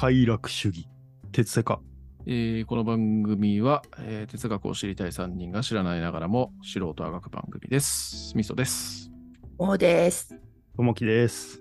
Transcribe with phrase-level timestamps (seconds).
[0.00, 0.88] 快楽主義。
[1.30, 1.82] 哲世か。
[2.24, 8.34] えーこの番組は、えー哲学を知りたい3人が知らないながらも素人あがく番組です。
[8.34, 9.10] みそです。
[9.58, 10.34] おです。
[10.74, 11.60] ともきです。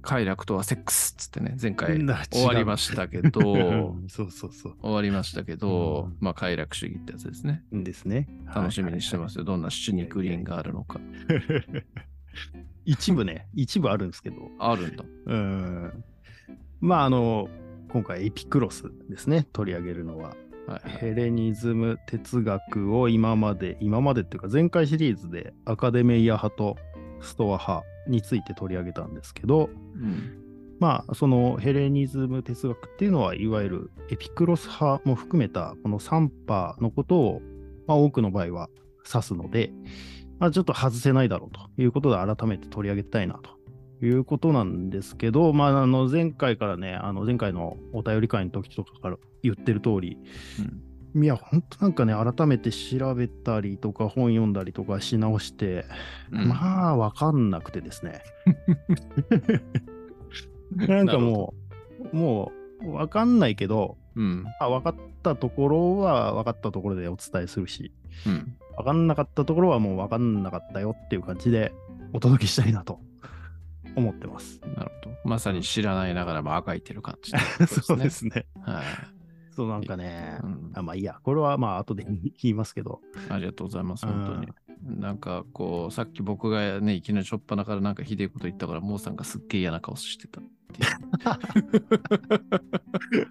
[0.00, 7.64] 快楽とはセックスっつってね、前回な終わりましたけど、終うんそうそうそわりましたけど、うんまあ快楽主義ってやつですね。
[7.72, 7.82] う。
[7.82, 8.28] ですね。
[8.54, 9.44] 楽しみにしてまはいすよ。
[9.44, 11.00] どんなシチュニクリーンがあるのか。
[12.86, 15.04] 一部ね、一部あるんですけど、あるんだ。
[15.26, 16.04] うん。
[16.80, 17.48] まあ、あの、
[17.92, 20.30] 今回エピクロスですね、取り上げるのは。
[20.30, 20.80] はいはい。
[20.98, 26.76] ヘレニズム哲学を今まで、今までっていうか前回シリーズでアカデメイア派と
[27.20, 30.38] ストア派について取り上げたんですけど、うん
[30.80, 37.42] まあ、そのヘレニズム哲学っていうのは、いわゆるエピクロス派も含めたこの3派のことを、
[37.86, 38.68] まあ、多くの場合は
[39.06, 39.70] 指すので、
[40.38, 43.50] まあ、ちょっと外せないだろうということで改めて取り上げたいなと
[44.06, 50.18] いうことなんですけど、まあ、あの前回からね、あの前回のお便り会の時とかから言ってる通り、
[51.14, 55.84] いや、本当なんかね、改めて調べたりとか本読んだりとかし直して、
[56.30, 58.22] うんまあ、わかんなくてですね。
[60.74, 61.54] なんかも
[62.12, 64.44] う、もう、わかんないけど、うん。
[64.58, 67.92] あ分かったところは分かったところでお伝えするし、
[68.26, 68.56] うん。
[68.78, 71.72] 分かんなかったところはもう分かんなかったよっていう感じで
[72.12, 73.00] お届けしたいなと
[73.96, 74.60] 思ってます。
[74.76, 75.16] なるほど。
[75.24, 77.32] まさに知らないながらもあがいてる感じ、
[77.66, 78.46] そうですね。
[78.62, 78.84] はい。
[79.54, 84.48] そうなんかね、うんあまあいいや、これはまあ後で言いますけど、ありがとうございます、うん本当に。
[85.00, 90.82] なんかこう、さっき僕がね、いきなりしょっぱなからなんかひでえこと言ったから、モーさんがすっげえ嫌な顔してたって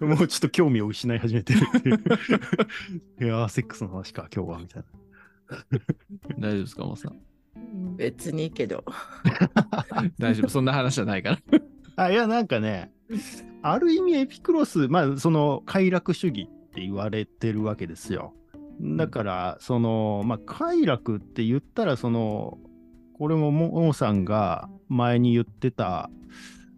[0.00, 0.06] う。
[0.06, 1.96] もうちょっと興味を失い始めてるっていう。
[3.24, 4.84] いやー、セックスの話か、今日は、みたい
[5.50, 5.58] な。
[6.38, 7.20] 大丈夫ですか、モーさん？
[7.96, 8.84] 別にいいけど。
[10.18, 11.38] 大丈夫、そんな話じゃないから。
[11.96, 12.92] あ、いや、なんかね、
[13.62, 18.34] ある意味エピクロス、まあ、その快楽主義って言われてるわけですよ。
[18.80, 22.58] だから、その、まあ、快楽って言ったら、その、
[23.14, 26.10] これもモモさんが前に言ってた、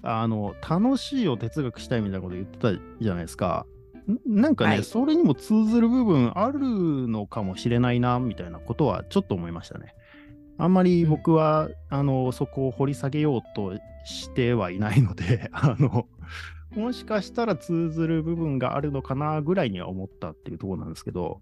[0.03, 3.67] あの、楽しいを哲学したいみたいなこと言ってたじゃないですか。
[4.11, 6.59] んなんかね、はいそれにも通ずる部分ある
[7.09, 9.95] のかもしれないな、みたいなことはちょっと思いましたね。
[10.59, 16.07] あんまり僕は、あの、そこを掘り下げようとしてはいないので、 あの、
[16.77, 21.41] もしかしたら通ずる部分があるのかなぐらいには思ったっていうところなんですけど、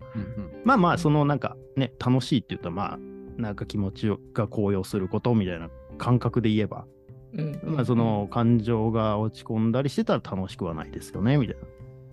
[0.64, 2.98] まあまあ、そのなんかね、楽しいって言ったら、まあ、
[3.36, 6.86] なんか気持ちが高揚することみたいな感覚で言えば、
[7.34, 7.60] うん。
[7.64, 11.62] まあその感情が落ち込んだりしてたら楽しくはないですよね、みたいな。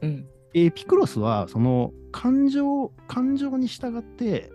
[0.02, 0.28] うん。
[0.54, 4.52] エピクロスは、その感情、感情に従って、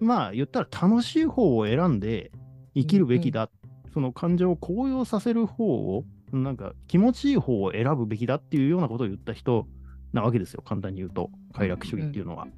[0.00, 2.30] まあ言ったら楽しい方を選んで
[2.74, 3.50] 生きるべきだ。
[3.92, 9.68] その感情を高揚させる方を、なんか気持ちいい方を選ぶべきだっていうようなことを言った人
[10.12, 12.48] なわけですよ、簡単に言うと、快楽主義っていうのは。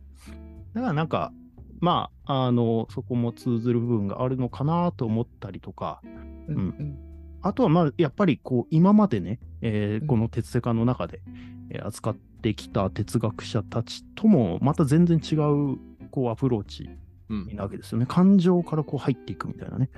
[0.73, 1.33] だからなんか、
[1.81, 6.01] まあ、あの、そこも通ずる部分があるのかなと思ったりとか、
[6.49, 6.57] うん。
[6.57, 6.99] うん。
[7.43, 11.21] あとはまあやっぱりこう今までね、えーうんこの哲世界の中で、
[11.71, 15.79] えー扱ってきた哲学者たちともまた全然違う
[16.11, 16.99] こうアプローチうん
[17.29, 18.07] なわけですよね。
[18.07, 19.91] 感情からこう入っていくみたいなね、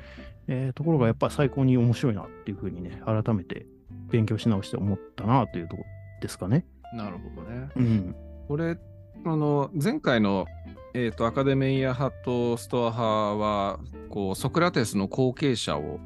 [0.46, 3.66] えーところがやっぱり最高に面白いなっていうふうにね、改めて
[4.10, 5.88] 勉強し直して思ったなというところ
[6.22, 6.64] ですかね。
[6.94, 7.68] なるほどね。
[7.76, 8.16] うん。
[8.48, 8.78] これ、
[9.26, 10.46] あの、前回の、
[10.94, 13.78] えー、とアカデメイア派とストア派は、
[14.08, 16.00] こう、ソクラテスの後継者を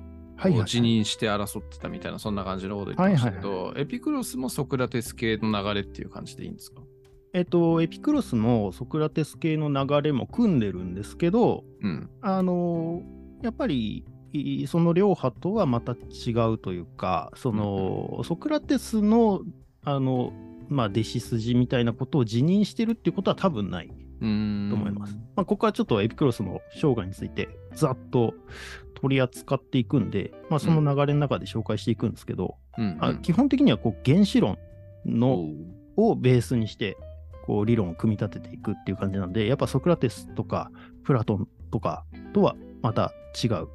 [0.66, 6.82] 辞任して争ってたみたいな、そんな感じのこと言ってましたけど、エピクロスもソクラテス系の流れっていう感じでいいんですか？
[7.34, 12.10] えっと、エピクロスのソクラテス系の流れも組んでるんですけど、うん。
[12.20, 13.02] あの
[13.42, 19.42] やっぱりいその両派とはまた違うというか、その、ソクラテスの
[19.84, 20.32] あの、
[20.68, 23.88] まあ、弟子筋みたいなことを辞任してるっていうことは多分ない。
[23.88, 25.16] と思います。
[25.34, 28.34] まあ、ここはちょっとエピクロスの生涯についてざっと
[28.94, 34.58] 取り扱っていくんで、まあ、その流れの中で紹介していくんですけど、うん基本的にはこう原子論
[35.04, 35.48] の
[35.96, 36.96] をベースにして
[37.42, 40.70] こう理論を組み立てていくっていう感じなんでやっぱソクラテスとか
[41.04, 43.12] プラトンとかとはまた
[43.42, 43.68] 違う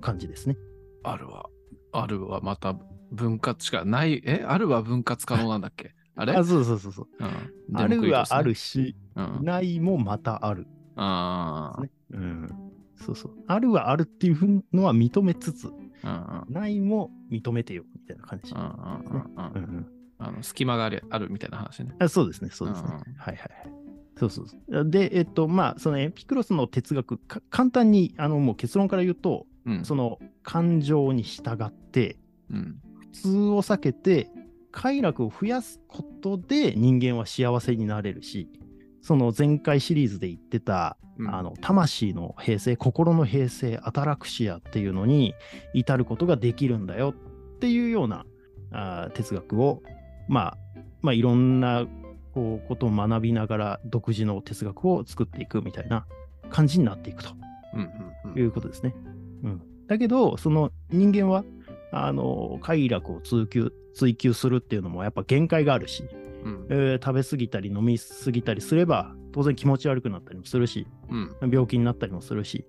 [0.00, 0.56] 感じですね。
[1.02, 1.48] あるは、
[1.92, 2.74] あるはまた
[3.12, 4.44] 分割しかない、え？
[4.46, 5.94] あるは分割可能なんだっけ？
[6.16, 6.32] あれ？
[6.34, 7.08] あそうそうそうそう。
[7.20, 7.76] うん。
[7.78, 8.60] あるはあるし。
[8.60, 9.44] し、うん。
[9.44, 10.66] ないもまたある。
[10.96, 12.48] あねうん。
[12.96, 13.32] そうそう。
[13.46, 15.70] あるはあるっていうのは認めつつ、
[16.02, 16.44] あ。
[16.48, 18.52] うんないも認めてよみたいな感じ。
[18.54, 19.86] うんうんうんうんうんうん
[20.18, 21.94] あの隙間があるあるみたいな話ね。
[21.98, 22.88] あそうですね、そうですね。
[22.90, 23.48] うんはいはいはい。
[24.16, 24.90] そうそうそう。
[24.90, 29.84] で、えっと、まあ、そのエピクロスの哲学、か簡単に、あの、もう結論から言うと、うん。
[29.84, 32.16] その感情に従って、
[32.48, 32.80] うん。
[33.00, 34.30] 普通を避けて、
[34.70, 38.48] 快楽を増やすこことで人間は幸せになれるし、
[39.02, 45.34] その前回シリーズで言ってた、うんあの魂の平静、心の平静、アタラクシアっていうのに
[45.74, 48.24] 至ることができるんだよっていうような
[48.72, 49.82] あー哲学を、
[50.28, 50.58] まあ、
[51.02, 51.86] まあ、いろんな
[52.32, 56.06] こうことを学びながら独自の哲学を作っていくみたいな
[56.50, 57.30] 感じになっていくと。
[57.74, 58.38] うんうんうん。
[58.38, 58.94] いうことですね。
[59.44, 61.44] うん、だけど、その人間は、
[61.92, 66.04] あの快楽を追求追求するっていうのもやっぱ限界があるし、
[66.44, 66.66] うん。
[66.70, 71.16] えー食べ過ぎたり飲み過ぎたりすれば当然気持ち悪くなったりもするしう
[71.46, 71.50] ん。
[71.50, 72.64] 病気になったりもするし、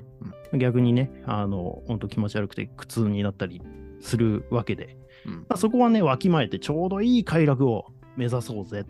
[0.53, 3.61] 逆にねあの本当気持ち悪くて苦痛になったり
[4.01, 7.85] するわけで、うんまあ、そこはねわきまえてちょうどいい快楽を
[8.15, 8.83] 目指そうぜっ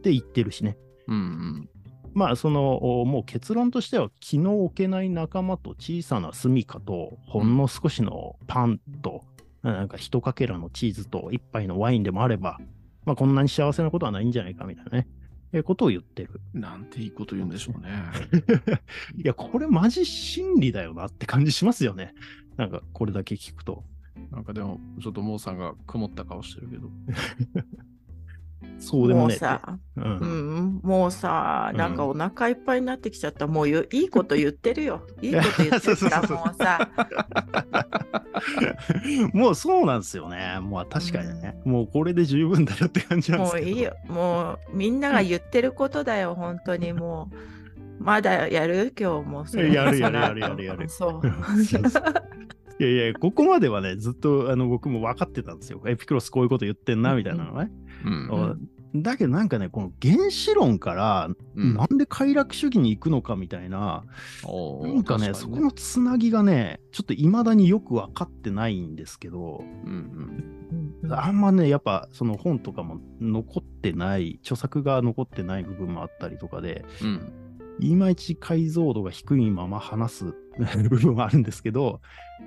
[0.00, 0.76] て言ってるしね
[1.06, 1.68] うん
[2.14, 9.22] まあそのおもう結論としては気の置けない仲間と小さな住処とほんの少しのパンと、
[9.62, 12.58] なんか一かけらのチーズと一杯のワインでもあれば、
[13.04, 15.08] まあ、こんなに幸せなことはないんじゃないかみたいなね、
[15.52, 16.40] えーことを言ってる。
[16.54, 17.90] うんなんていいこと言うんでしょうね。
[19.16, 22.14] いや、これマジ真理だよなって感じしますよね。
[22.56, 23.84] なんかこれだけ聞くと。
[24.30, 26.88] なんかでも、ちょっとモーさんが曇った顔してるけど。
[28.80, 29.24] そうでもね。
[29.26, 33.46] もうさ、ううんん、もうさ、なんかお腹いっぱいになってきちゃった。
[33.48, 35.02] もうゆいいこと言ってるよ。
[35.20, 36.90] いいこと言ってるから、 そうそうそうそうもうさ、
[39.34, 40.58] もうそうなんですよね。
[40.60, 41.60] もう確かにね。
[41.64, 43.66] もうこれで十分だよって感じなんですけど。
[43.66, 43.96] もういいよ。
[44.08, 47.30] もうみんなが言ってることだよ、本当にも
[48.00, 48.02] う。
[48.04, 48.92] まだやる？
[48.98, 49.72] 今日もそれ。
[49.72, 51.22] やるやるやるやるやるそう。
[51.64, 52.02] そうそう
[52.80, 55.82] いやいや、ここまではね、ずっとあの僕も分かってたんですよ。
[55.86, 57.70] エピクロスこういうこと言ってんな、みたいなのね。
[58.04, 58.68] うん。
[58.94, 61.74] だけどなんかね、この原子論から、うん。
[61.74, 64.04] なんで快楽主義に行くのかみたいな、
[64.44, 70.52] おーなんかね、確にそこのつなぎがね、ちょっと未だによく分かってないんですけど、うん
[71.02, 71.12] うん。
[71.12, 77.47] あんまね、やっぱその本とかも残ってない、著作が残ってない部分もあったりとかで、うんうん
[77.80, 80.24] いまいち解像度が低いまま話す
[80.88, 82.00] 部分はあるんですけど、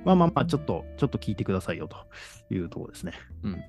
[0.05, 1.97] まあまあまあ、ちょっと、ちょっと聞いてくださいよと
[2.53, 3.13] いうところですね。
[3.43, 3.61] うんはい。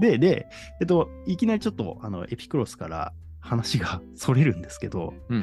[0.00, 0.46] で、で、
[0.80, 5.36] えっと、いきなりちょっと、あの、エピクロスから話がそれるんですけど、うん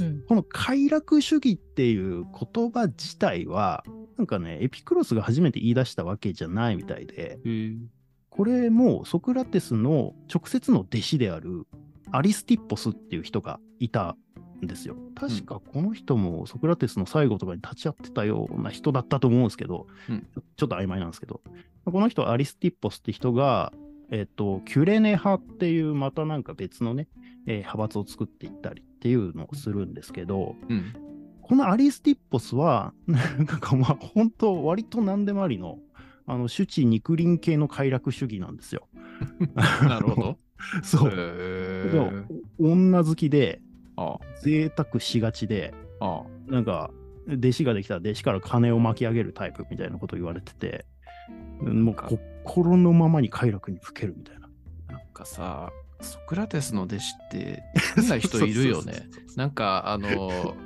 [0.00, 3.84] うんこの快楽主義っていう言葉自体は、
[4.16, 7.38] なんかね、エピクロスが初めて言い出したわけじゃないみたいで、
[8.30, 11.66] これもソクラテスの直接の弟子である
[12.12, 14.16] アリスティッポスっていう人がいた
[14.62, 14.96] んですよ。
[15.14, 20.26] 確かこの人もソクラテスの最後とかに立ち会ってたような人だったと思うんですけど、うん
[20.56, 21.40] ちょっと曖昧なんですけど、
[21.84, 23.72] この人アリスティッポスって人が、
[24.10, 27.08] えっと、キュレネ派っていうまたなんか別のね、
[27.46, 30.94] えー派閥を作っていったりっていうのをするんですけど、うん
[31.42, 35.78] このアリスティッポスは、なんかまあ本当割と何でもありの、
[36.24, 38.88] あの、主治肉林系の快楽主義なんですよ。
[39.82, 40.38] なるほど。
[40.82, 41.10] そう。
[41.12, 42.26] へでもー
[42.58, 43.60] 女好きで、
[43.96, 46.90] あ贅沢しがちで、あなんか、
[47.28, 50.86] 弟子ができたら弟子から金を巻き上げるタイプみたいなこと言われてて、
[51.60, 51.94] もう
[52.44, 54.48] 心のままに快楽にふけるみたいな。
[54.88, 55.70] なんかさ、
[56.00, 57.62] ソクラテスの弟子って
[57.96, 59.08] 変な人いるよね。
[59.36, 60.56] なんか、あの、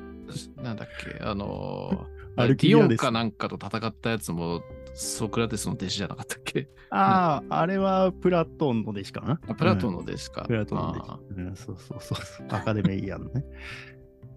[0.63, 4.63] なんだっけ、あの、アディオンかなんかと戦ったやつも
[4.95, 6.69] ソクラテスの弟子じゃなかったっけ？
[6.91, 9.41] ああ、あれはプラトンの弟子かな？
[9.49, 10.43] あプラトンの、の弟子か。
[10.43, 11.35] プラトンの弟あ子。
[11.35, 12.47] うん、そうそうそうそう。
[12.51, 13.45] アカデメイヤーのね。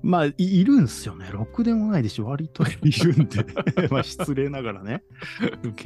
[0.02, 1.30] まあ、いいるんすよね。
[1.30, 2.26] ろくでもないでしょ。
[2.26, 3.46] 割といるんで。
[3.92, 5.04] まあ、失礼ながらね。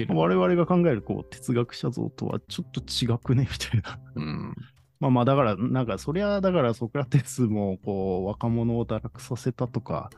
[0.09, 3.47] 我々が考えるこう哲学者像とはちょっと違くね？
[3.51, 3.99] みたいな。
[4.15, 4.55] うん。
[4.99, 10.09] まあまあだから、なんかそりゃだからソクラテスもこう若者を堕落させたとか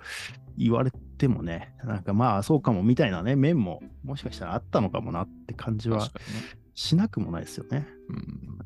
[0.58, 6.10] 言われてもね、なんかまあそうかもみたいなね、面ももしかしたらあったのかもなって感じは。
[6.76, 7.88] しなくもないですよね。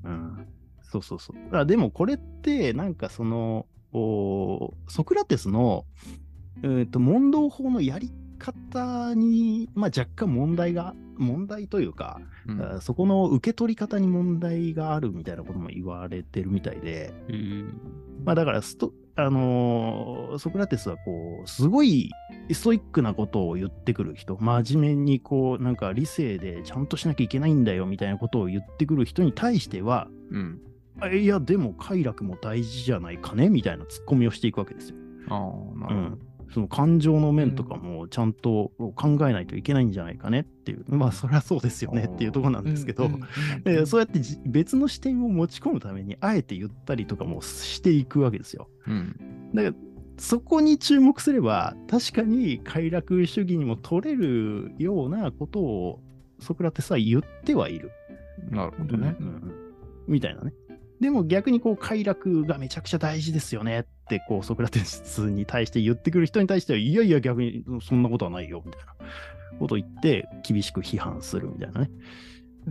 [0.04, 0.12] うん。
[0.12, 0.48] うん。
[0.82, 1.66] そうそうそう。
[1.66, 5.86] でもこれってなんかその、おソクラテスの、
[6.64, 17.70] えー、と問答法のやり方に、まあ、若干問題が、問題というか、うんそこの受け取り方に問題があるみたいなことも言われてるみたいで、へー
[18.24, 18.94] まあだからスト、
[19.26, 22.12] あのーソクラテスはこう、すごい
[22.52, 30.60] ストイックなことを言ってくる人、真面目にこう、なんか理性でちゃんとしなきゃいけないんだよみたいなことを言ってくる人に対しては、うん。
[31.02, 34.98] あいや、でも快楽も大事じゃないかねみたいなツッコミをしていくわけですよ。
[35.30, 35.38] ああ、
[35.78, 36.20] なるほうん。
[36.54, 43.10] その感情の面とかもちゃんと考えないといけないんじゃないかねっていう、まあそりゃそうですよねっていうところなんですけど、
[43.66, 48.68] うそうやってじ別の視点を持ち込むために、あえて言ったりとかもしていくわけですよ。
[48.88, 48.94] ど。
[48.94, 49.52] うん。
[49.54, 49.76] だから、
[50.18, 56.00] そこに注目すれば、確かに快楽主義にも取れるようなことを
[56.40, 57.92] ソクラテスは言ってはいる。
[58.50, 59.16] なるほどね。
[59.20, 59.70] うん
[60.10, 60.54] みたいなね。
[61.00, 68.96] でも逆にこう快楽がめちゃくちゃ大事ですよねってこうソクラテスに対して言ってくる人に対してはいやいや逆にそんなことはないよみたいな
[69.60, 71.90] ことを言って厳しく批判するみたいなね。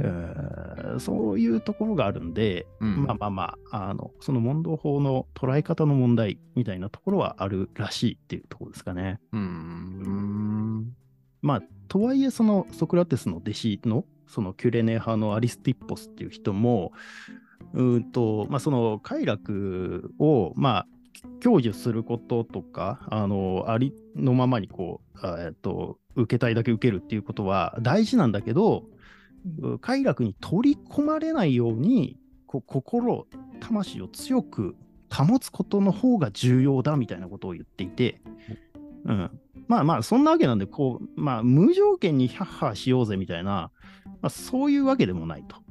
[0.00, 0.68] えー
[0.98, 9.20] そういうところがあるんで、うんまあまあまあ、あの、その問答法の捉え方の問題みたいなところはあるらしいっていうところですかね。
[9.32, 10.96] うーん。
[11.42, 16.92] まあ、とはいえ、そのソクラテスの弟子の、そのキュレネ派のアリスティッポスっていう人も、
[17.74, 20.86] うーんと、まあ、その快楽を、まあ、
[21.42, 28.84] 享受することとか、あの、ありのままにこう、あえっと、受けたいだけ受けるっていうことは大事なんだけど、
[29.60, 33.26] う快楽に取り込まれないように、こう心、
[33.60, 34.76] 魂を強く
[35.12, 38.20] 保つことの方が重要だみたいなことを言っていて、
[39.04, 39.30] うん、
[39.68, 43.70] まあまあ、そんなわけなんで、こう、まあ、無条件にヒャッハーしようぜみたいな、
[44.20, 45.56] まあ、そういうわけでもないと。
[45.56, 45.67] うん。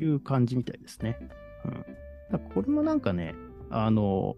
[0.00, 1.18] いう感じみたいですね。
[2.30, 3.34] うん、これもなんかね、
[3.70, 4.36] あの、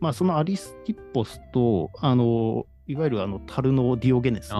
[0.00, 4.56] まあ、そのアリスティッポスと、あの、いわゆるあの、タルノ・ディオゲネスと。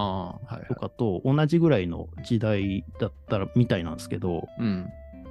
[0.79, 4.89] かと同じぐらいの時代だったらみたいなんですけど、うん。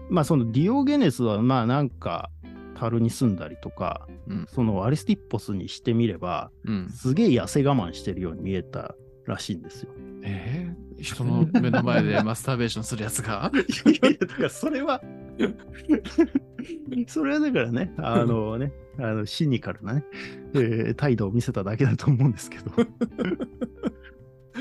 [0.09, 2.29] まあそのディオゲネスはまあなんか
[2.77, 6.89] タルに住んだりとか、うんそのアリスティッポスにしてみれば、うん。
[6.89, 9.91] すげえ痩せ我慢してるように見えたらしいんですよ。
[10.23, 13.51] えー、人の目の前でマスターベーションするやつが？
[13.53, 15.01] いやいや、だからそれは、
[17.07, 20.05] それはだからね、あのね、あのシニカルなね、
[20.53, 22.71] えー態度を見せただけだと思うんですけど。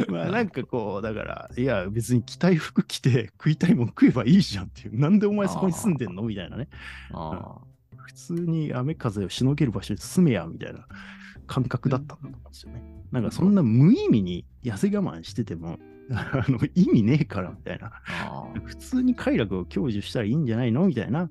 [0.08, 6.68] まあなんかこう、だから、いや別に着たい服着て食いたいもん食えばいいじゃんっていう、なんでお前そこに住んでんのみたいなね。
[7.12, 7.58] あ
[7.96, 10.86] 普通に雨風をしのげる場所に住めや、みたいな
[11.46, 12.82] 感覚だったんだと思うんですよね。
[13.12, 15.78] なんかそんな無意味に痩せ我慢してても、
[16.12, 17.92] あの意味ねえから、みたいな。
[18.64, 21.30] 普通に快楽を享受したらいいんじゃないのみたいな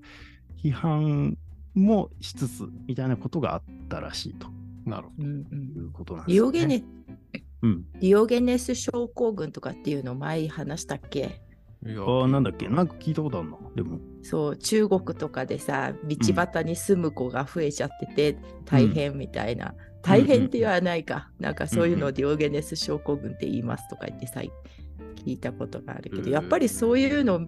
[0.63, 1.37] 批判
[1.73, 6.59] もしつつ、みたいなことがあったらしいとあ、なるほうんういんうことなんですよ、ね。
[6.59, 6.83] ディオゲネ
[7.61, 7.85] うん。
[7.93, 11.41] ディオゲネス症候群とかっていうの前話したっけ？
[11.83, 11.89] ど。
[11.91, 12.67] いやああ、なんだっけ？
[12.69, 13.99] なんか聞いたことあるのでも。
[14.21, 24.41] そう中国とかでさ道端に住む子が増えちゃってて大変みたいな、大変って言わないか、なんかそういうのをディオゲネス症候群って言いますとか言ってさ
[25.15, 27.41] 聞いたことがあるけど、うんやっぱりそういうのを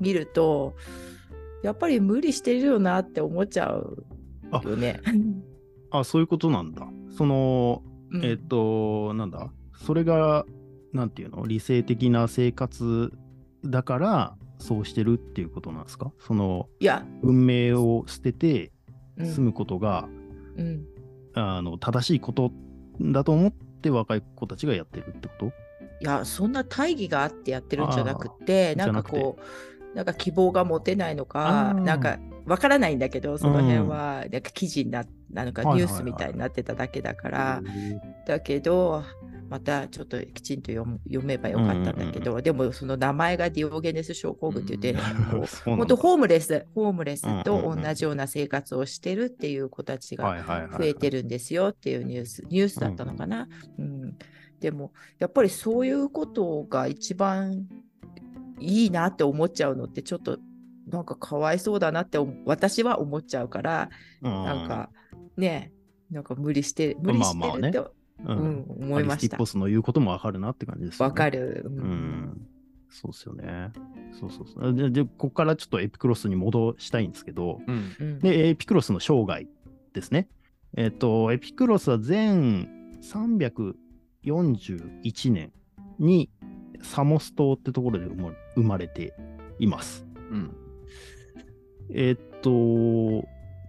[0.00, 0.74] 見ると
[1.62, 4.06] やっぱり無理してるよなって思っちゃう
[4.64, 5.00] よね。
[5.90, 6.88] あ、そういうことなんだ。
[7.16, 8.24] その、うん。
[8.24, 9.52] えっ、と、なんだ？
[9.74, 10.44] それが、
[10.92, 11.46] なんていうの？
[11.46, 13.12] 理性的な生活
[13.64, 16.12] だから、そうしてるっていうことなんですか？
[16.18, 18.72] その、いや、運命を捨てて
[19.18, 19.26] うん。
[19.26, 20.08] 住むことが、
[20.56, 20.84] うん
[21.34, 22.52] あの正しいこと
[23.00, 25.46] だと思って若い子たちがやってるってこと？
[25.46, 25.50] い
[26.04, 37.62] やそんな大義があってやってるんじゃなくてーなんかこうなんか希望が持てないのかなんかわからないんだけどその辺はなんか記事にななのかニュースみたいになってただけだから、
[38.26, 39.02] だけど
[39.52, 44.98] またちょっときちんと読めばよかったんだけど、でもその名前がディオゲネス症候群って言って、
[45.30, 45.76] こうんだ。
[45.76, 53.46] 本当ホームレスホームレスとうんうんうん同じような生活をしてるっていう子たちが増えてるんですよっていうニュース、ニュースだったのかな。
[53.78, 54.16] うん
[54.58, 57.66] でも、やっぱりそういうことが一番
[58.58, 60.38] いいなって思っちゃうのって、ちょっと
[60.86, 63.90] なんかかわいそうだなって思私は思っちゃうから、
[64.22, 64.88] なんか
[65.36, 65.72] ね、
[66.10, 67.90] なんか無理して、無理してるって、う、
[68.26, 69.46] うんん思いましたアリスティッポ。
[69.46, 71.62] スの言うこともわかるなって感じです、わかる。
[71.64, 71.66] る。
[71.66, 72.46] ううんん。
[72.88, 73.70] そうっすよね。
[74.20, 74.74] そうそうそう。
[74.74, 77.96] で、でここからちょっとエピクロスに戻したいんですけど、うん。
[77.98, 79.46] うんで、エピクロスの生涯
[79.94, 80.28] ですね。
[80.76, 82.68] えっ、と、エピクロスは全
[83.02, 85.52] 341年
[85.98, 86.30] に
[86.82, 89.14] サモス島ってところで生ま生まれて
[89.58, 90.06] います。
[90.30, 90.54] うん。
[91.94, 93.24] えっ、と、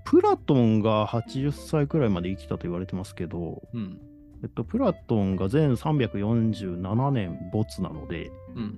[0.06, 4.00] プラトンが80歳くらいまで生きたと言われてますけど、うん。
[4.44, 8.78] えっと、プラトンが全347年没なので、うん。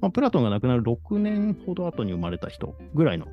[0.00, 3.26] まあ、プラトンが亡くなる6年ほど後に生まれた人ぐらいの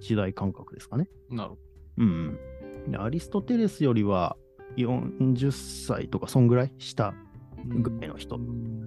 [0.00, 1.08] 時代感覚ですかね。
[1.30, 1.58] なるほ
[1.98, 2.38] うん
[2.86, 2.90] うん。
[2.90, 4.36] でアリストテレスよりは
[4.76, 5.52] 40
[5.86, 7.14] 歳とか、そんぐらい下
[7.66, 7.80] ど。
[7.80, 8.38] ぐらいの人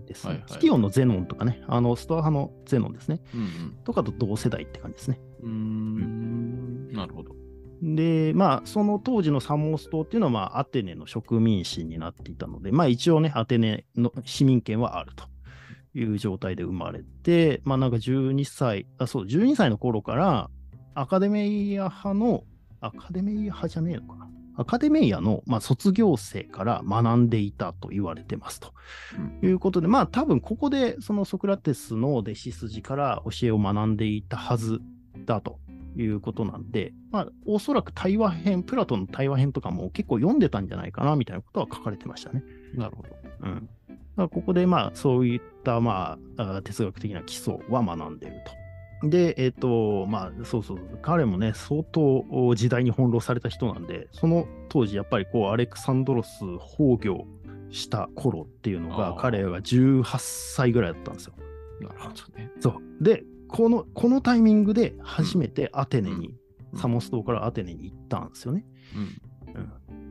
[0.05, 0.33] ですね。
[0.33, 3.21] はいはいキオンのゼノンとかね、あのストア派のゼノンですね。
[3.33, 5.21] うんとかと同世代って感じですね。
[5.41, 6.91] うん。
[6.91, 7.33] なるほど。
[7.81, 15.25] で、まあ、その当時のサモース島っていうのは、まあ、アテネの植民地になっていたので、まあ、一応ね、アテネの市民権はあると
[15.95, 20.49] いう状態で生まれて、まあ、なんか12歳、あ、そう、12歳の頃から、
[20.93, 22.43] アカデミア派の、
[22.81, 24.29] アカデミア派じゃねえのかな？
[24.57, 28.73] アカデミアの、まあ、卒業生から学んでいたと言われてますと。
[29.41, 34.81] いうことで、まあ多分ここでそのソクラテスの弟子筋から教えを学んでいたはず
[35.25, 35.57] だと
[35.95, 42.43] いうことなんで、まあ、おそらく対話編、プラトンの対話編とかも結構読んでたんじゃないかなみたいなことは書かれてましたね。
[42.73, 43.09] なるほど。
[43.43, 43.69] うん。
[43.89, 48.61] だからここで、まあ、そういった、まあ、あ哲学的な基礎は学んでると。
[49.03, 56.39] で、えっ、と、まあ、そうそう、彼もね、相当時代に翻弄された人なんで、その当時、やっぱりこう、アレクサンドロス
[56.77, 57.25] 崩御
[57.71, 61.33] した頃っていうのが、彼が18歳ぐらいだったんですよ。
[61.81, 62.51] なるほどね。
[62.59, 63.03] そう。
[63.03, 66.41] で、この、このタイミングで初めてアテネに、うん
[66.73, 68.65] サモス島からアテネに行ったんですよね。
[68.95, 69.59] う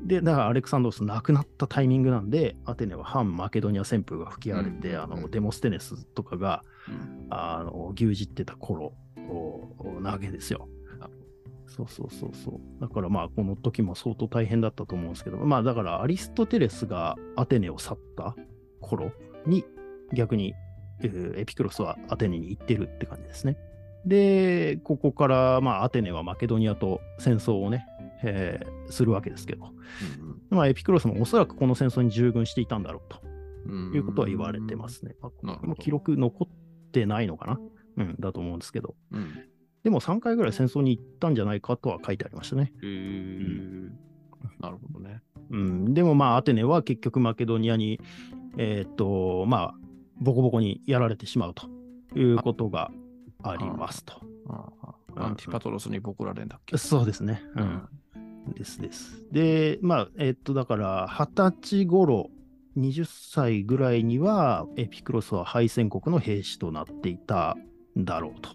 [0.04, 0.06] ん。
[0.06, 7.26] で、だからアレクサンドロス亡くなったタイミングなんで、アテネは反マケドニア旋風が吹き荒れて、うんあのうんデモステネスとかがうん。
[7.30, 8.92] あの牛耳ってた頃
[10.02, 10.68] なわけですよ。
[11.66, 12.80] そうそうそうそう。
[12.80, 18.36] だからまあ、この時も相当大変だったと思うんですけど、まあだからアリストテレスがアテネを去った
[18.80, 19.12] 頃
[19.46, 19.64] に、
[20.12, 20.69] 逆に、えー
[21.02, 23.56] エピクロスはアテネに行ってるって感じですね。
[24.06, 27.86] で、ここから、まあ、アテネはマケドニアと戦争をね、
[28.22, 29.66] えーするわけですけど、
[30.50, 33.20] まあ、エピクロスもおそらくこの戦争に従軍していたんだろうと
[33.66, 33.92] うん。
[33.94, 34.88] いうことは言われてま。
[34.88, 35.14] すね。
[35.42, 37.46] まあ、こ記録残ってないのか
[37.96, 38.04] な？
[38.04, 38.94] うん、だと思うんですけど。
[39.12, 39.32] うん。
[39.84, 42.72] でも3回ぐらい戦争に行ったんじゃないかとは書いてありましたね。
[42.82, 43.90] へー
[44.60, 45.22] なるほどね。
[45.50, 48.00] うん、でもまあ、アテネは結局マケドニアに、
[48.56, 49.74] えーっと、まあ、
[50.20, 51.68] ボコボコにやられてしまうと
[52.18, 52.90] いうことが
[53.42, 54.14] ありますと。
[55.16, 57.42] アンティパトロスにボコられんだっけそうですね。
[57.56, 57.60] う。
[57.62, 57.88] ん
[58.54, 59.24] ですです。
[59.32, 62.30] で、まあ、えっと、だから、20歳頃、
[62.76, 67.56] 20歳ぐらいには、エピクロスは敗戦国の兵士となっていた
[67.96, 68.50] だろうと。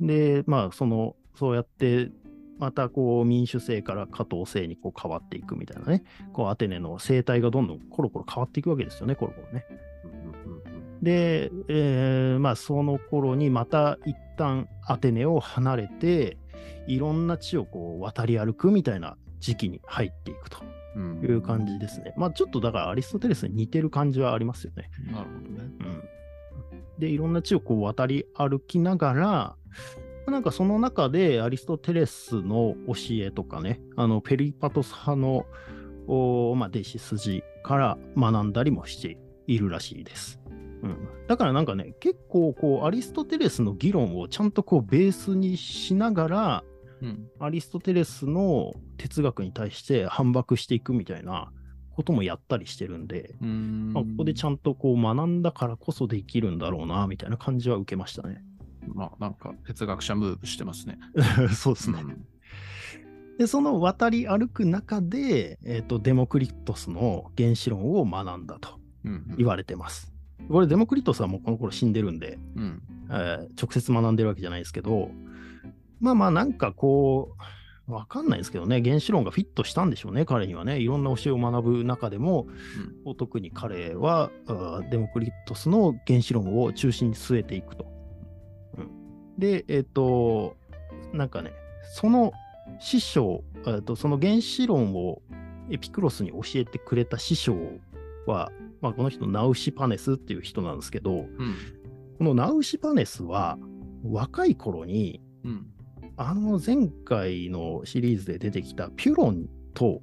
[0.00, 2.10] で、まあ、その、そうやって、
[2.58, 9.64] またこう民主制から加藤制にこう変わっていくみたいなね、こうアテネの生態がどんどんコロコロ変わっていくわけですよね、コロコロね。
[11.02, 16.36] で、えーまあその頃にまた一旦アテネを離れて、
[16.86, 20.58] いろんな地をこう渡り歩くみたいな時期に入っていくと
[20.96, 22.14] うんいう感じですね。
[22.16, 24.90] まあちょっとだからアリストテレスに似てる感じはありますよね。
[25.10, 25.70] なるほどね。
[25.80, 26.02] うん。
[26.98, 29.56] で、いろんな地をこう渡り歩きながら、
[30.26, 35.46] なんかその中でアリストテレスの教えとかね、あのペリパトス派の、
[36.06, 40.40] おまあ、弟子筋から学んだりもしているらしいです。
[40.82, 46.64] うん、だからなんかね、結構こうアリストテレスの議論をちゃんとこうベースにしながら、
[47.00, 47.28] うん。
[47.38, 51.52] アリストテレスの哲学に対して反駁していくみたいな
[51.94, 58.42] こともやったりしてるんで、うんまあ、ここでちゃんとこう学んだからこそできるんだろうな、みたいな感じは受けましたね。
[58.94, 60.98] まあ、なんか哲学者ムーブしてますね。
[61.54, 62.00] そうですね。
[62.02, 62.24] うん
[63.38, 70.12] で、その渡り歩く中で、えっ、と、デモクリトスの原子論を学んだとうん言われてます。
[70.50, 72.82] これ、デモクリトスはもうこの頃死んでるんで、うん。
[73.10, 75.10] えー直接学んでるわけじゃないですけど、
[76.00, 77.34] まあまあ、なんかこ
[77.88, 80.78] う、わかんないですけどね、原子論がフィットしたんでしょうね、彼にはね。
[80.78, 82.46] いろんな教えを学ぶ中でも、
[83.16, 84.30] 特に彼は
[84.90, 87.86] デモクリトスの原子論を中心に据えていくと。
[88.76, 90.56] うん、で、えっ、と、
[91.14, 91.52] なんかね、
[91.94, 92.32] その
[92.78, 95.22] 師匠、えっとその原子論を
[95.70, 97.56] エピクロスに教えてくれた師匠
[98.28, 101.26] は、まあ、この人、ナウシパネスっていう人なんですけど、うん。
[102.18, 103.58] このナウシパネスは
[104.04, 105.66] 若い頃に、うん。
[106.16, 110.00] あの前回のシリーズで出てきたピュロンと。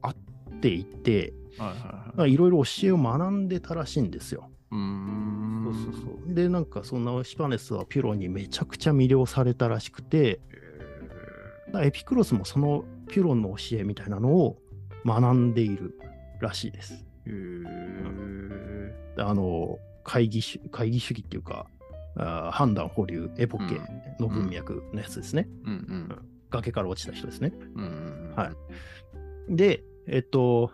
[0.00, 4.50] 会っていて、はいろいろ教えを学んでたらしいんですよ。
[4.70, 6.34] そうそうそう。
[6.34, 10.40] で、なんかそんなシパネスはピュロンにめちゃくちゃ魅了されたらしくて、
[11.82, 14.58] エピクロスもそのピュロンの教えみたいなのを
[15.04, 15.98] 学んでいる
[16.40, 17.04] らしいです。
[19.18, 21.66] あの、会議主会議主義っていうか、
[22.16, 23.80] あー判断保留エポケ
[24.20, 25.48] の文脈のやつですね。
[25.64, 26.18] うんうん。
[26.50, 27.52] 崖から落ちた人ですね。
[27.74, 28.34] うんうん。
[28.36, 28.50] は
[29.48, 29.56] い。
[29.56, 30.70] で、えっと、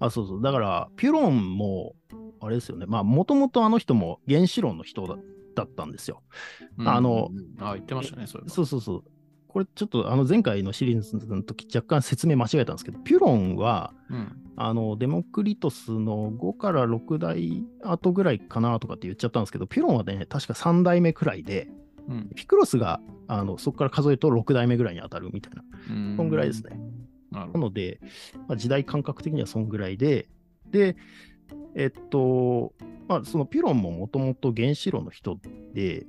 [0.00, 0.42] あ、そうそう。
[0.42, 1.94] だから、ピュロンも、
[2.40, 2.84] あれですよね。
[2.86, 5.16] まあ、もともとあの人も原子論の人だ
[5.54, 6.22] だったんですよ。
[6.78, 6.88] うん。
[6.88, 8.50] あのうん、あ、言ってましたね、それは。
[8.50, 9.04] そうそうそう。
[9.48, 14.43] これちょっとあの前回のシリーズの時若干説明間違えたんですけど、ピュロンはうん。
[14.56, 21.68] あのデモクリトスの5から6代後ぐらいかなとかって言っちゃったんですけど、ピュロンはね、確か3代目くらいで、
[22.08, 22.30] うん。
[22.34, 26.78] ピクロスがあのそこから数えると6代目ぐらいに当たるみたいな、うんそんぐらいですね。
[27.30, 27.46] な。
[27.46, 28.00] ので、
[28.48, 30.28] まあ、時代感覚的にはそんぐらいで、
[30.70, 30.96] で、
[31.74, 32.72] えっと、
[33.08, 35.38] まあ、そのピュロンももともと原子論の人
[35.74, 36.06] で、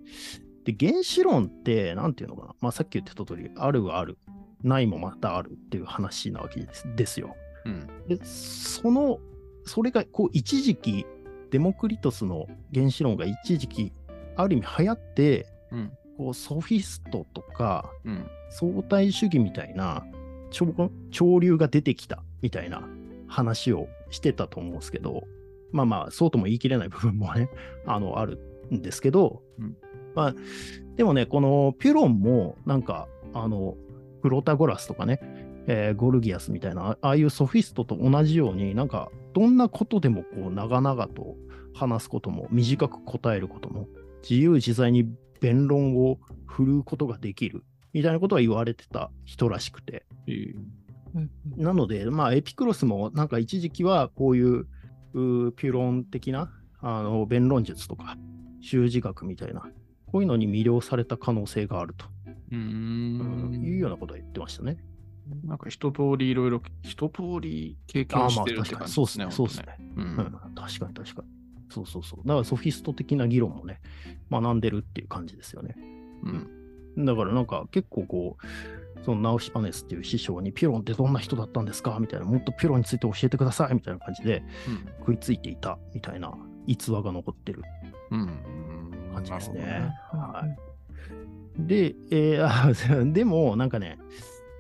[0.64, 4.18] で、原子論って、なんていうのかな、まあ、さっき言ってた通り、あるはある、
[4.64, 7.36] ないもまたあるっていう話なわけですですよ。
[7.66, 7.88] うん。
[8.08, 9.20] で、その、
[9.64, 11.06] それが、こう、一時期、
[11.52, 13.94] デモクリトスの原子論が一時期、
[14.36, 15.92] ある意味流行って、うん。
[16.18, 18.26] こうソフィストとかうん。
[18.50, 20.06] 相対主義みたいな
[20.50, 22.88] 潮潮流が出てきたみたいな
[23.28, 25.28] 話をしてたと思うんですけど、
[25.72, 27.50] まあまあ、そうとも言い切れない部分もね、
[27.86, 28.40] あの、ある
[28.72, 29.76] んですけど、うん
[30.14, 30.36] まあ、
[30.96, 33.76] でもね、このピュロンも、なんか、あの、
[34.22, 35.20] プロタゴラスとかね、
[35.68, 41.36] えーゴルギアスみたいな、ああいうソフィストと同じように、なんか、どんなことでもこう、長々と
[41.74, 43.88] 話すことも、短く答えることも、
[44.22, 45.10] 自由自在に
[45.42, 50.06] 弁論を振るうことができる、みたいなことは言われてた人らしくて。
[51.56, 54.66] なので、まあ、エピクロスも、なんか一時期はこういう
[55.14, 56.52] ピュロン的な
[56.82, 58.18] あの弁論術とか、
[58.62, 59.62] 習字学みたいな、
[60.08, 62.06] こういうのに魅了された可能性があると、
[62.52, 63.62] うん。
[63.64, 64.78] いうようなことは言ってましたね。
[65.44, 69.28] なんか一通りいろいろ、一通り経験してるって感じそうですね。
[69.30, 69.66] そうですね。
[69.96, 70.16] うん、
[70.56, 71.28] 確かに確かに。
[71.70, 72.20] そうそうそう。
[72.28, 73.82] だからソフィスト的な議論もね、
[74.32, 75.76] 学んでるっていう感じですよね。
[76.24, 76.50] うん。
[76.98, 77.06] うん。
[77.06, 84.44] だからなんか結構こう、そのナウシパネスっていう師匠にピュロンってどんな人だったんですかみたいな、もっとピュロンについて教えてくださいみたいな感じで
[85.00, 86.34] 食いついていたみたいな
[86.66, 87.64] 逸話が残ってる
[88.12, 88.22] うん。
[88.22, 89.14] うん。
[89.14, 89.62] 感じですね。
[89.64, 89.84] なる
[90.14, 91.68] はい。
[91.68, 93.98] で、えーあ でもなんかね、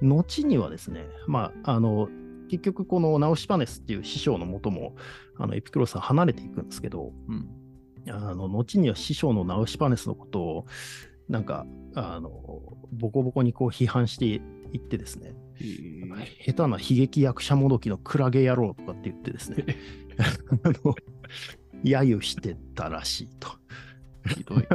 [0.01, 2.09] 後にはですね、まあ、あの、
[2.49, 4.95] 結局このナウシパネスっていう師匠のもとも、
[5.37, 8.11] あのエピクロスは離れていくんですけど、ほどね。
[8.11, 10.65] あの後には師匠のナウシパネスのことを、
[11.27, 12.29] なんか、あの、
[12.93, 14.37] ボコボコにこう批判してい
[14.77, 15.33] ってですね、
[16.45, 19.65] 下手な悲劇役者もどきのクラゲ野郎とかって言ってですね、
[20.63, 20.95] あの、
[21.83, 23.49] 揶揄してたらしいと。
[24.27, 24.67] ひどい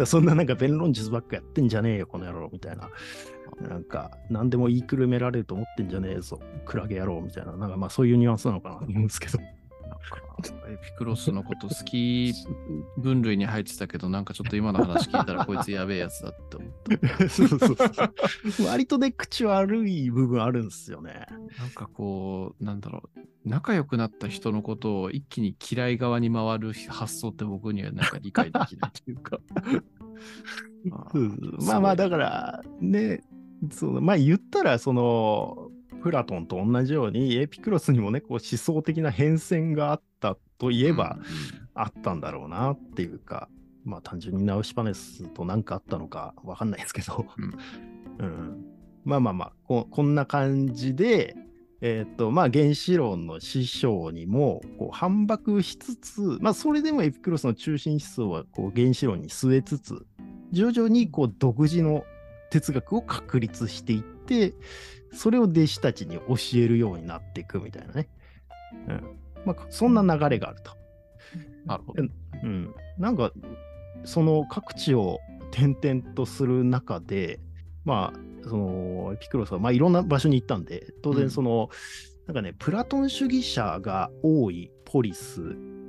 [0.06, 2.90] そんななんか弁論術ばっかやってんじゃねえよ、この野郎みたいな。
[3.60, 7.56] なんか、何でも言いくるめられると思ってんじゃねえぞ、クラゲ野郎みたいな。
[7.56, 9.38] なんかまあそういうニュアンスなのかなと思うんですけど。
[10.68, 12.34] エピクロスのこと好き
[12.98, 17.28] 分類に入ってたけど、なんかちょっと今の話聞いたらこいつやべえやつだって思った。
[17.30, 18.66] そうそうそう。
[18.66, 21.26] 割とね、口悪い部分あるんですよね。
[21.58, 29.38] なんかこう、なんだろう、仲良くなった人のことを一気に嫌い側に回る発想って僕にはなんか理解できないというか。
[31.64, 33.24] まあまあ、だから、ね、
[33.70, 35.70] そのまあ言ったら、その、
[36.02, 41.18] プラトンと同じように、エピクロスにもね、こう思想的な変遷があったといえば、
[41.74, 43.48] あったんだろうなっていうか、
[43.84, 47.26] まあ単純にナウシパネスと何かあったのかわかんないですけど、
[48.18, 48.64] うん。
[49.04, 51.36] まあまあまあこ、こんな感じで、
[51.80, 60.06] えっ、と、まあ原子論の師匠にもこう反駁しつつ、まあそれでもエピクロスの中心思想はこう原子論に据えつつ、
[60.50, 62.04] 徐々にこう独自の
[62.54, 64.54] 哲学を確立していって、
[65.12, 68.08] それを弟子たちに教えるようになっていくみたいなね。
[68.88, 69.02] うん。
[69.44, 70.72] まあそんな流れがあると。
[71.66, 72.04] なるほど。
[72.44, 73.32] うん、なんか
[74.04, 75.18] その各地を
[75.50, 77.40] 転々とする中で
[77.84, 81.70] まあそのエピクロスはまあいろんな場所に行ったんで当うん然その、
[82.26, 85.40] なんかねプラトン主義者が多いポリス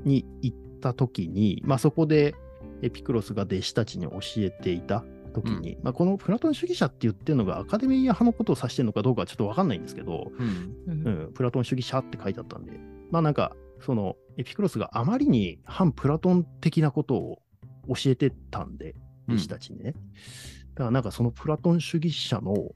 [0.04, 2.34] に行った時にまあそこで
[2.82, 5.04] エピクロスが弟子たちに教えていた
[5.42, 10.76] 時に、まあ、このプラトン主義者って言ってるのがアカデミー派のことを指してるのかどうかはちょっとわかんないんですけど、うん。
[10.88, 11.08] うん。
[11.08, 12.80] うん、プラトン主義者って書いてあったんで、
[13.12, 17.42] まあなんか、そのエピクロスがあまりに反プラトン的なことを
[17.88, 18.96] 教えてたんで、
[19.28, 19.92] 弟子たちにね。
[19.92, 22.72] だからなんかそのプラトン主義者の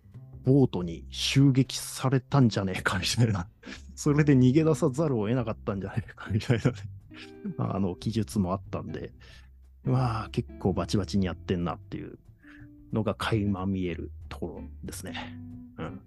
[0.45, 3.47] ボートに襲撃されたんじゃねえかみたいな、
[3.95, 6.77] それで逃げ出さざるを得なかったんじゃねえかみたいなね、
[7.57, 9.13] あの記述もあったんで、
[9.83, 12.17] まあ結構バチバチにやってんなっていう
[12.93, 15.35] のが垣間見えるところですね。
[15.77, 16.01] うん。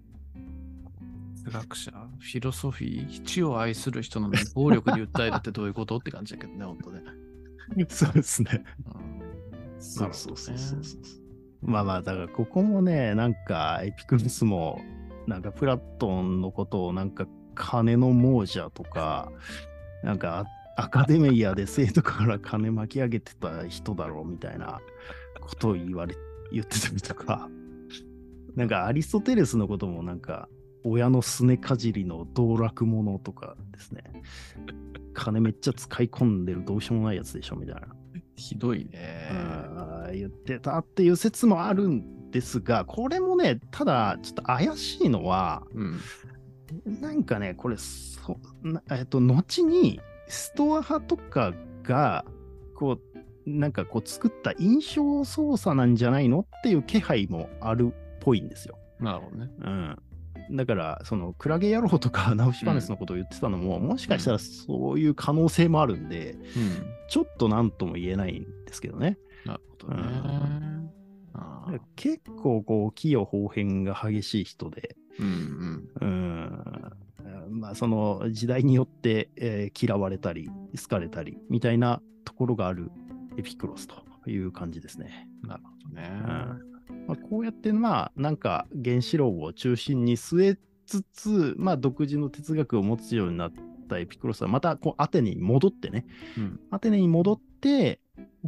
[1.45, 7.01] 哲学者、フィロソフィー、地を愛する人なのに暴力に訴えるってどういうことって感じだけどね、本当ね。
[7.89, 8.63] そうですね。
[8.95, 9.23] うん
[9.83, 11.01] そうそうそうそうそう。
[11.61, 14.79] まあまあ、だからここもね、なんかエピクロスも、
[15.27, 19.31] なんかプラトンのことをなんか金の亡者とか、
[20.03, 20.45] なんか
[20.77, 24.79] アカデミアで生徒から金巻き上げてた人だろうみたいな
[25.41, 26.15] ことを言われ、
[26.51, 27.49] 言ってたりとか、
[28.55, 30.49] なんかアリストテレスのこともなんか、
[30.85, 34.03] 親のすねかじりの道楽者とかですね。
[35.13, 37.87] 金めっちゃ使い込んでるどうしようもないやつでしょみたいな。
[38.35, 39.29] ひどいね。
[40.13, 45.99] 言ってたっていう説もあるんですが、これもね、ただちょっと怪しいのは、うん。
[47.01, 51.53] なんかね、これ、そなえっと、後にストア派とか
[51.83, 52.25] が、
[52.75, 53.12] こう、
[53.45, 58.77] なんかこう作った印象操作なんじゃないのっていう気配もあるっぽいんですよ。
[58.99, 59.51] なるほどね。
[59.61, 59.97] うん。
[60.51, 66.41] だから、そのクラゲ野郎とかナウシパネスのことを言ってたのも、もしかしたらそういう可能性もあるんで、うん。
[67.09, 69.17] ちょっと何とも言えないんですけどね。
[69.45, 71.83] なるほどね。
[71.95, 76.91] 結構こう、器用方変が激しい人で、うんうん。
[77.47, 82.91] うん、まあその時代によって、えー嫌われたり、好かれたりみたいなところがある
[83.37, 85.27] エピクロスという感じですね。
[85.43, 86.09] なるほどね。
[87.07, 93.53] まあ、こうやってまあなんか原子炉を中心に据えつつ、まあ、独自の哲学を持つようになっ
[93.89, 96.05] たエピクロスはまたこうアテネに戻ってね
[96.37, 97.99] うんアテネに戻って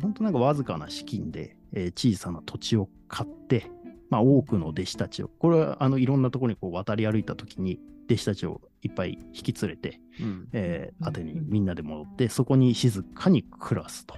[0.02, 3.72] 本当なんかわずかな資金で、えー小さな土地を買って、
[4.10, 10.48] まあ、多くの弟子たちをこれはあのいろんなところにこう渡り歩いた時に弟子たちをいっぱい引き連れて、うん。
[10.54, 11.08] えーうん。
[11.08, 14.16] アテネにみんなで戻ってそこに静かに暮らすと。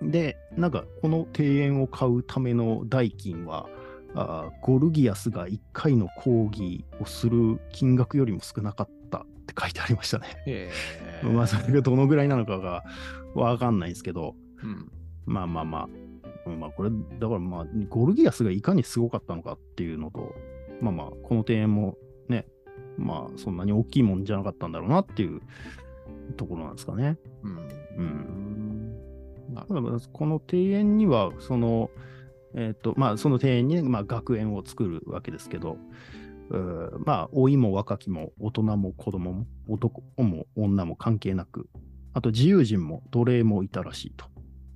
[0.00, 0.10] うん。
[0.10, 3.68] で、なんかこの庭園を買うための代金は、
[4.14, 10.26] あーゴルギアスが1回の講義をする金額よりも少なかったって書いてありましたね。
[10.46, 10.70] へ
[11.22, 12.82] え まあそれがどのぐらいなのかが
[13.34, 14.90] わかんないんですけど、うん。
[15.26, 15.78] まあまあま
[16.46, 20.34] あ、うんまあこれ、だからまあ、ゴルギアスがいかにすごかったのかっていうのと、
[20.80, 21.96] まあまあ、この庭園もね、
[22.98, 25.40] まあそんなに大きいもんじゃなかったんだろうなっていう
[26.36, 27.18] ところなんですかね。
[27.42, 27.58] うん。
[27.98, 28.94] うん。
[29.52, 31.90] まあこの庭園には、その、
[32.54, 35.78] えっ、と、まあ、その庭園に、まあ、学園を作るわけですけど、
[36.50, 41.68] うーまあ、老いも若きも、大人も子供も、男も女も関係なく、
[42.12, 44.26] あと自由人も奴隷もいたらしいと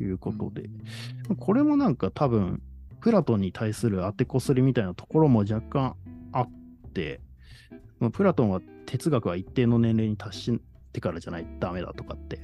[0.02, 0.70] いうことで、
[1.38, 2.62] これもなんか多分、
[3.00, 5.96] プラトンに対する当てこすりみたいなところも若干
[6.32, 6.50] あっ
[6.94, 7.25] て、まあ
[8.12, 10.60] プラトンは哲学は一定の年齢に達し
[10.92, 12.40] てからじゃないとダメだとかって、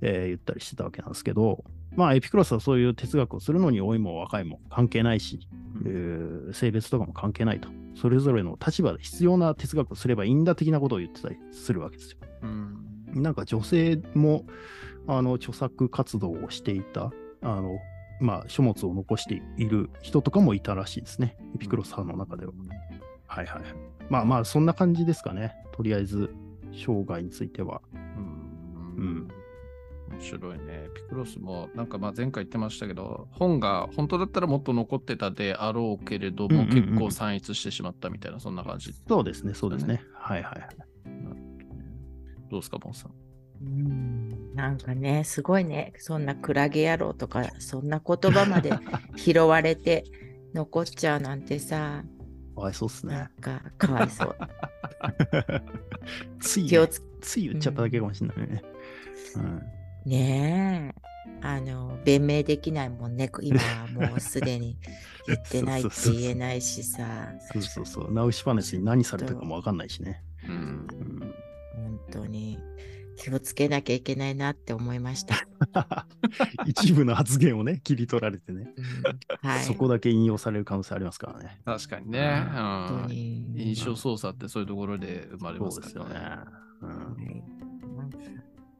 [0.00, 5.48] えー言ったりしてたわけなんですけど、まあエピクロスはそういう哲学をするのに老いも若いも関係ないし、
[5.84, 7.68] えー性別とかも関係ないと。
[7.94, 12.18] それぞれの立場で必要な哲学をすればいいんだ的なことを言ってたりするわけですよ。
[12.42, 14.44] うんなんか女性も
[15.06, 17.78] あの著作活動をしていた、あの
[18.20, 21.36] まあ、書物を残している人とかもいたらしいですね。
[21.54, 22.52] エピクロス派の中では。
[23.26, 23.95] はいはいはい。
[24.08, 25.54] まあまあ、そんな感じですかね。
[25.72, 26.30] とりあえず、
[26.72, 27.80] 生涯については。
[27.94, 28.02] うん
[28.96, 29.28] うん
[30.08, 30.88] 面白いね。
[30.94, 38.92] ピクロスも、なんかまあ前回言ってましたけど、本が本当だったらもっと残ってたであろうけれども、うんうんうん結構散逸してしまったみたいな、そんな感じ。
[39.08, 40.02] そうですね、そうですね。
[40.14, 40.68] はいはいはい。
[42.50, 43.12] どうですか、ボンさん。
[43.62, 48.70] うんなんかね、すごいね、そんなクラゲ野郎とか、そんな言葉まで
[49.16, 50.04] 拾われて
[50.54, 52.04] 残っちゃうなんてさ、
[52.56, 53.28] かわいそうっすねなん。
[53.40, 54.36] かかわいそう。
[56.40, 58.62] つい、気をつつい言っちゃっただけかもしれないね。
[59.36, 59.62] うん
[60.06, 61.06] ねえ。
[61.42, 63.30] あの、弁明できないもんね。
[63.42, 64.78] 今はもうすでに
[65.26, 68.12] 言ってないって言えないしさ、そうそうそう。
[68.12, 70.22] ナウシパネスに何されたかもわかんないしね。
[70.48, 70.52] うん。
[70.52, 71.34] うん
[71.76, 72.58] 本当に
[73.26, 75.34] 気をつけなきゃいけないなって思いました。
[76.64, 78.72] 一部の発言をね、切り取られてね、
[79.42, 79.64] うんはい。
[79.64, 81.60] そこだけ引用される可能性ありますからね。
[81.64, 82.46] 確かにね。
[82.52, 83.52] 本当うんに。
[83.56, 87.55] 印象操作ってそういうところで生まれますからね。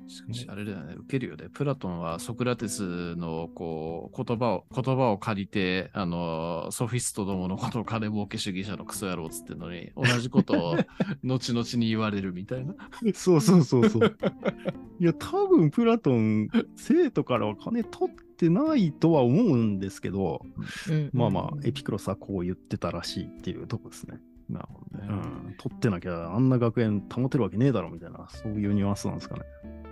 [0.09, 1.49] しかしあれだよね、受けるよね。
[1.53, 10.77] プラトンはソクラテスのこう言葉を言葉を借りて、あのソフィストどものことを金儲け主義者のクソ野郎っつってんのに、同じことを
[11.25, 12.75] 後々に言われるみたいな。
[13.15, 14.17] そうそうそうそう。
[15.01, 20.43] いや、多分プラトン、生徒からは金取ってないとは思うんですけど、
[20.89, 24.21] うんまあまあ、エピクロスはこう言ってたらしいっていうとこですね。
[24.49, 25.09] なるほどね。
[25.09, 25.55] うん。
[25.59, 29.43] 取ってなきゃあんな学園保てるわけねえだろみたいな、そういうニュアンスなんですかね。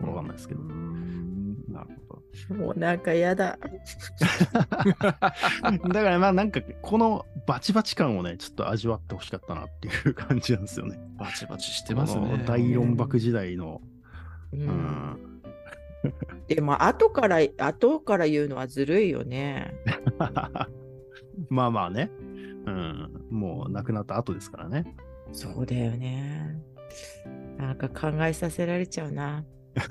[0.00, 0.64] わかんないですけどう。
[0.64, 2.54] んなるほど。
[2.54, 3.58] もうなんかやだ。
[4.52, 4.72] だ
[5.12, 5.32] か
[5.82, 10.98] らまあなんかこのバチバチ感をね、ちょっと味わってほしかったなっていう感じなんですよね。
[11.18, 12.42] バチバチしてますね。
[12.46, 13.80] 大論博時代の。
[14.52, 15.18] ううんん。
[16.48, 19.74] でも後から後から言うのはずるいよね。
[21.48, 22.10] まあまあね。
[22.66, 23.26] うん。
[23.30, 24.94] もう亡くなった後ですからね。
[25.32, 26.56] そうだよね。
[27.58, 29.44] なんか考えさせられちゃうな。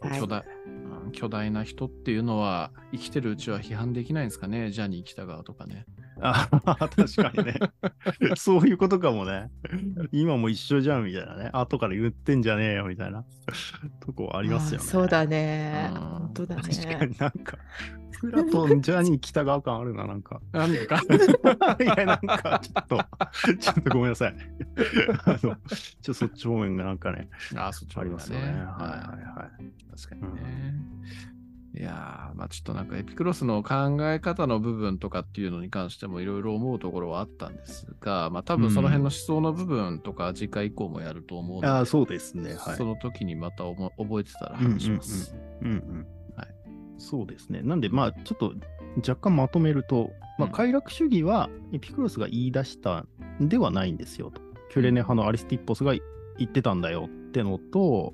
[0.00, 5.86] はい巨大うん巨大な人っていうのは生きてるうちは批判できないんですかね、ジャニー北川とかね。
[6.20, 7.54] あ確かにね。
[8.36, 9.50] そういうことかもね。
[10.12, 11.50] 今も一緒じゃんみたいなね。
[11.52, 13.24] 後から言ってんじゃねえよみたいな
[14.00, 14.86] とこありますよね。
[14.86, 15.90] あそうだね。
[15.94, 17.06] うん本当だ確かね。
[17.06, 17.58] になんか、
[18.30, 20.40] プラトン、ジャニー北川感あるな、なんか。
[20.52, 21.00] なんでか。
[21.80, 22.96] いや、なんか、ちょっと、
[23.58, 24.36] ちょっとごめんなさい。
[25.24, 25.56] あの、ちょっ
[26.04, 28.46] とそっち方面がなんかね、あ、そっちありますよね。
[28.46, 29.64] はいははいはい。
[29.64, 29.72] い。
[29.96, 30.74] 確かにね。
[31.76, 42.54] いやー、まあちょっとなんかエピクロスの考え方の部分とかっていうのに関してもいろいろ思うところはあったんですが、まあ多分その辺の思想の部分とか次回以降もやると思うので、ああ、そうですね。
[42.54, 42.84] はいそ。
[42.84, 45.34] の時にまた思覚えてたら話します。
[45.62, 45.96] うんうん。
[45.98, 46.06] はい
[47.04, 47.60] そうですね。
[47.62, 48.54] なんで、まあ、ちょっと
[48.96, 53.06] 若干まとめると、まあ、うん快楽主義はエピクロスが言い出した
[53.40, 54.40] んではないんですよと。
[54.70, 55.94] キュレネ派のアリスティッポスが
[56.38, 58.12] 言ってたんだよってのと、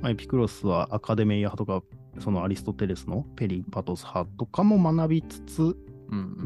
[0.00, 1.86] まあ、エピクロスはアカデメイア派とか、
[2.18, 5.76] そのアリストテレスのペリパトス派とかも学びつつ、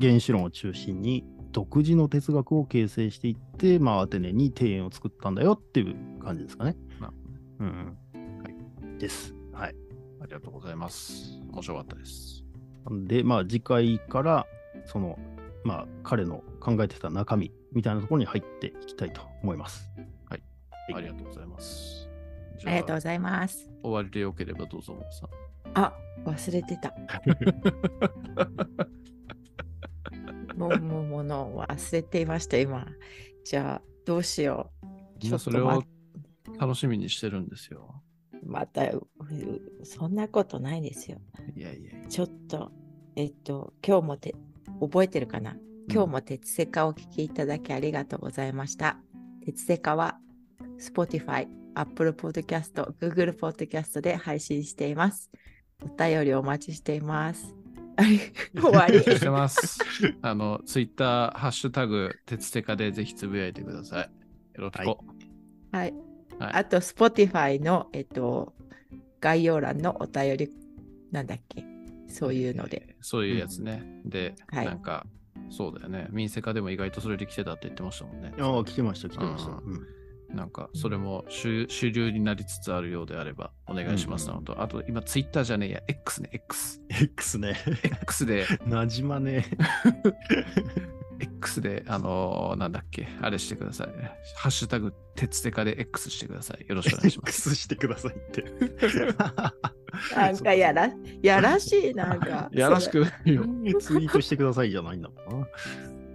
[0.00, 6.76] 原子論を中心に独自の哲学を形成していって、まあ、アテネに庭園を作ったんだよっていう感じですかね。
[7.58, 7.96] うん。
[8.42, 8.98] はい。
[8.98, 9.34] です。
[10.26, 10.34] はい。
[10.34, 11.40] ありがとうございます。
[11.52, 12.44] 面白かったです。
[13.06, 14.46] で、まあ、次回から、
[14.84, 15.18] その、
[15.64, 19.88] まあ、彼の考えてた中身みたいなところに入っていきたいと思います。
[20.28, 20.42] はい
[20.94, 22.08] ありがとうございます。
[22.58, 23.68] じあゃありがとうございます。
[23.82, 25.30] 終わりでよければどうぞ、もさん。
[25.74, 25.92] あ、
[26.24, 26.94] 忘れてた。
[30.56, 32.86] もうもうものを忘れていました、今。
[33.44, 34.86] じゃあ、どうしよう。
[35.22, 35.82] みんなそれを
[36.58, 38.02] 楽しみにしてるんですよ。
[38.46, 39.08] また、う
[39.84, 41.18] そんなことないですよ。
[41.54, 42.08] いやいやいや。
[42.08, 42.72] ちょっと、
[43.16, 44.34] えっと、今日もて、
[44.80, 45.56] 覚えてるかな？
[45.90, 48.98] 今日も鉄セカをお聞きいただきありがとうございました。
[49.44, 50.18] 鉄セカは
[50.80, 55.30] Spotify、Apple Podcast、Google Podcast で配信しています。
[55.82, 57.54] お便りお待ちしています。
[58.60, 59.00] 終わり。
[59.00, 59.78] してます。
[60.22, 64.10] あの、ツイッター、ハッシュタグ、鉄テカでぜひつぶやいてください。
[64.54, 64.78] よろしく。
[64.78, 64.96] はい
[65.72, 66.15] はい。
[66.38, 68.52] はいあと、Spotify の、えっと、
[69.20, 70.50] 概要欄のお便り、
[71.12, 71.64] なんだっけ？
[72.08, 72.84] そういうので。
[72.88, 73.82] えーそういうやつね。
[74.04, 75.06] で、はいなんか、
[75.50, 76.08] そうだよね。
[76.10, 78.32] 民生化でも意外とそれで来てたって言ってましたもんね。
[78.38, 79.52] ああ、来てました、来てました。
[79.52, 79.86] ううん
[80.34, 86.82] なんか、それも主主流になりつつあるようであれば、お願いしますなのと、あと、今、ツイッターじゃねえや、X ね、X。
[86.88, 87.54] X ね。
[87.84, 89.44] X で、 なじまね
[91.18, 93.88] X で、あのーなんだっけ、あれしてください。
[94.36, 96.66] ハッシュタグ、鉄テカで X してください。
[96.68, 97.48] よろしくお願いします。
[97.50, 98.44] X してくださいって。
[100.14, 100.90] なんかやら、
[101.22, 102.48] やらしい、なんか。
[102.52, 103.44] やらしくないよ。
[103.80, 105.46] ツイートしてくださいじゃないんだもんな。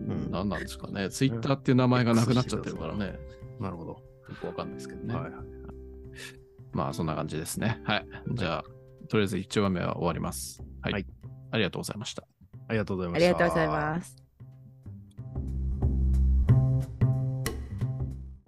[0.01, 1.09] うん何なんですかね。
[1.09, 3.17] ツイッターっていう名前がなくなっちゃってるからね。
[3.59, 3.91] なるほど。
[3.91, 4.01] よ
[4.39, 5.13] くわかんないですけどね。
[5.15, 5.33] はいはい
[6.73, 7.81] まあ、そんな感じですね。
[7.83, 8.07] はい。
[8.33, 8.63] じゃあ、
[9.09, 10.63] とりあえず1話目は終わります。
[10.81, 10.93] はい。
[10.93, 11.05] はい
[11.53, 12.23] ありがとうございました。
[12.69, 13.27] ありがとうございまあした。
[13.27, 14.20] りがとうございます。